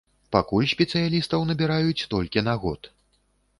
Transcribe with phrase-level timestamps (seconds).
[0.35, 2.93] Пакуль спецыялістаў набіраюць толькі на год.